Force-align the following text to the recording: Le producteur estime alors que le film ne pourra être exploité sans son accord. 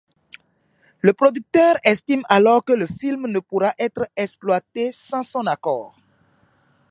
Le 1.01 1.13
producteur 1.13 1.75
estime 1.83 2.23
alors 2.27 2.65
que 2.65 2.73
le 2.73 2.87
film 2.87 3.27
ne 3.27 3.37
pourra 3.39 3.75
être 3.77 4.07
exploité 4.15 4.91
sans 4.91 5.21
son 5.21 5.45
accord. 5.45 5.95